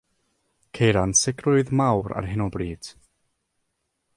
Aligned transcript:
Ceir 0.77 0.97
ansicrwydd 1.01 1.71
mawr 1.81 2.15
ar 2.21 2.31
hyn 2.31 2.45
o 2.47 2.51
bryd. 2.57 2.91